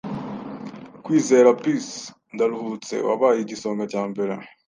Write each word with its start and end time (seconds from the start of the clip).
Kwizera 1.03 1.49
Peace 1.61 1.95
Ndaruhutse 2.33 2.95
wabaye 3.07 3.39
igisonga 3.41 3.83
cya 3.91 4.03
mbere 4.11 4.33